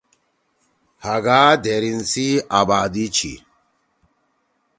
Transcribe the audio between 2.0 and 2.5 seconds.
سی